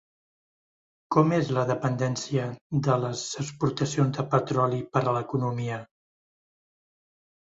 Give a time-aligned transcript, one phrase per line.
[1.15, 2.47] Com és la dependència
[2.87, 5.77] de les exportacions de petroli per a l'economia?